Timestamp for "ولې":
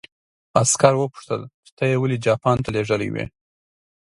1.99-2.17